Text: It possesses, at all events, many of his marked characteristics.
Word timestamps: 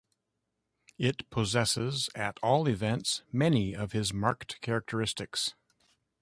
It 0.97 1.29
possesses, 1.29 2.09
at 2.15 2.39
all 2.41 2.67
events, 2.67 3.21
many 3.31 3.75
of 3.75 3.91
his 3.91 4.11
marked 4.11 4.59
characteristics. 4.61 5.53